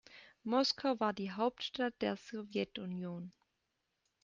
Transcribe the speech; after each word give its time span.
Moskau 0.43 0.99
war 0.99 1.13
die 1.13 1.29
Hauptstadt 1.31 2.01
der 2.01 2.17
Sowjetunion. 2.17 3.31